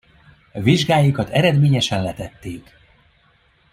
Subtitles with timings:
[0.53, 2.77] Vizsgáikat eredményesen letették.